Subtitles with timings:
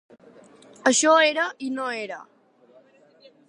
[0.91, 2.21] Això era i no era.